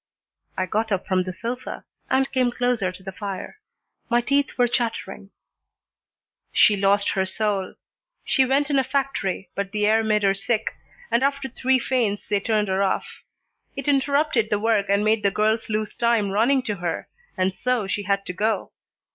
I 0.57 0.65
got 0.65 0.91
up 0.91 1.05
from 1.05 1.21
the 1.25 1.31
sofa 1.31 1.83
and 2.09 2.31
came 2.31 2.51
closer 2.51 2.91
to 2.91 3.03
the 3.03 3.11
fire. 3.11 3.59
My 4.09 4.19
teeth 4.19 4.57
were 4.57 4.67
chattering. 4.67 5.29
"She 6.51 6.75
lost 6.75 7.09
her 7.11 7.23
soul. 7.23 7.75
She 8.25 8.43
went 8.43 8.71
in 8.71 8.79
a 8.79 8.83
factory, 8.83 9.51
but 9.53 9.71
the 9.71 9.85
air 9.85 10.03
made 10.03 10.23
her 10.23 10.33
sick, 10.33 10.73
and 11.11 11.21
after 11.21 11.47
three 11.47 11.77
faints 11.77 12.27
they 12.27 12.39
turned 12.39 12.67
her 12.67 12.81
off. 12.81 13.21
It 13.75 13.87
interrupted 13.87 14.49
the 14.49 14.57
work 14.57 14.87
and 14.89 15.05
made 15.05 15.21
the 15.21 15.29
girls 15.29 15.69
lose 15.69 15.93
time 15.93 16.31
running 16.31 16.63
to 16.63 16.77
her, 16.77 17.07
and 17.37 17.53
so 17.55 17.85
she 17.85 18.01
had 18.01 18.25
to 18.25 18.33
go. 18.33 18.71